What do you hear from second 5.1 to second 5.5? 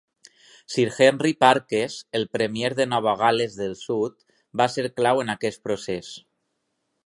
en